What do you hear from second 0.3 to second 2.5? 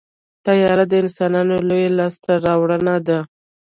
طیاره د انسانانو لویه لاسته